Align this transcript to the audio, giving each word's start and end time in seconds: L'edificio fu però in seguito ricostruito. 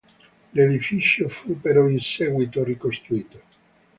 L'edificio 0.53 1.29
fu 1.29 1.61
però 1.61 1.87
in 1.87 1.99
seguito 1.99 2.63
ricostruito. 2.63 3.39